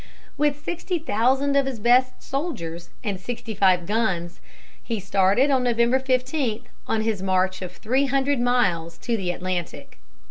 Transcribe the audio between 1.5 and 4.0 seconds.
of his best soldiers, and sixty five